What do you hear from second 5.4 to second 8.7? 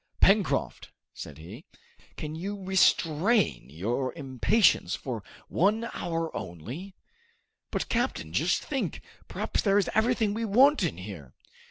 one hour only?" "But, captain, just